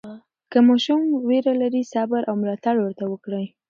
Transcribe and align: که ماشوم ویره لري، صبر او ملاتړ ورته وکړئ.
که 0.51 0.59
ماشوم 0.67 1.01
ویره 1.27 1.53
لري، 1.61 1.81
صبر 1.93 2.21
او 2.29 2.35
ملاتړ 2.41 2.75
ورته 2.79 3.05
وکړئ. 3.07 3.45